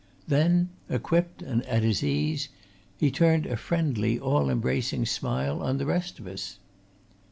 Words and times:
Then, 0.27 0.69
equipped 0.89 1.43
and 1.43 1.61
at 1.67 1.83
his 1.83 2.03
ease, 2.03 2.49
he 2.97 3.11
turned 3.11 3.45
a 3.45 3.55
friendly, 3.55 4.17
all 4.19 4.49
embracing 4.49 5.05
smile 5.05 5.61
on 5.61 5.77
the 5.77 5.85
rest 5.85 6.17
of 6.17 6.25
us. 6.25 6.57